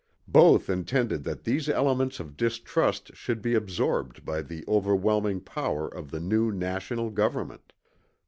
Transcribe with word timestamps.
Both 0.27 0.67
intended 0.67 1.23
that 1.25 1.43
these 1.43 1.69
elements 1.69 2.19
of 2.19 2.35
distrust 2.35 3.13
should 3.15 3.39
be 3.39 3.53
absorbed 3.53 4.25
by 4.25 4.41
the 4.41 4.63
overwhelming 4.67 5.41
power 5.41 5.87
of 5.87 6.09
the 6.09 6.19
new 6.19 6.51
national 6.51 7.11
government. 7.11 7.71